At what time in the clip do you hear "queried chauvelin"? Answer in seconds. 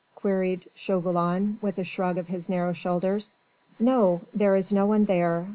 0.15-1.59